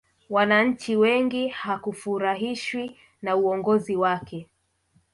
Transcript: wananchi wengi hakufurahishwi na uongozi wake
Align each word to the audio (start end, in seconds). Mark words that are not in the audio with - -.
wananchi 0.29 0.95
wengi 0.95 1.47
hakufurahishwi 1.47 2.97
na 3.21 3.35
uongozi 3.35 3.95
wake 3.95 4.47